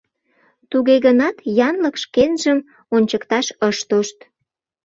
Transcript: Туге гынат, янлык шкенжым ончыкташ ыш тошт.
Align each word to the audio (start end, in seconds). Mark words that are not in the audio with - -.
Туге 0.69 0.95
гынат, 1.05 1.37
янлык 1.67 1.95
шкенжым 2.03 2.59
ончыкташ 2.95 3.47
ыш 3.69 3.77
тошт. 3.89 4.17